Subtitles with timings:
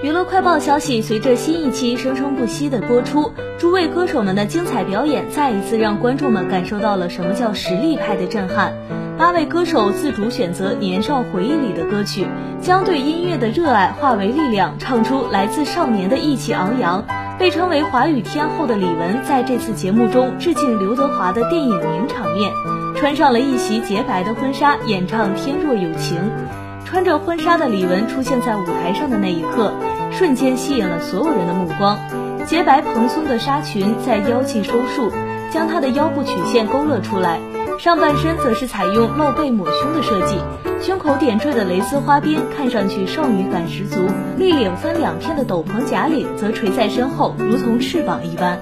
[0.00, 8.72] 娱乐快报消息：随着新一期生生不息的播出，诸位歌手们的精彩表演再一次让观众们感受到了什么叫实力派的震撼。
[9.18, 12.28] 八位歌手自主选择年少回忆里的歌曲，
[12.60, 17.04] 将对音乐的热爱化为力量，唱出来自少年的意气昂扬。
[17.36, 22.52] 被称为华语天后的李玟，在这次节目中致敬刘德华的电影名场面，
[22.94, 26.18] 穿上了一袭洁白的婚纱，演唱《天若有情》。
[26.88, 29.74] 穿着婚纱的李玟出现在舞台上的那一刻，
[30.10, 31.98] 瞬间吸引了所有人的目光。
[32.46, 35.12] 洁白蓬松的纱裙在腰际收束，
[35.52, 37.40] 将她的腰部曲线勾勒出来；
[37.78, 40.38] 上半身则是采用露背抹胸的设计，
[40.80, 44.00] 胸口点缀的蕾丝花边看上去少女感十足。
[44.38, 48.58] 立领分两片的斗篷假领则垂在身后，如同翅膀一般。